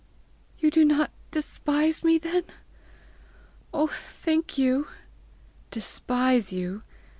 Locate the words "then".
2.17-2.45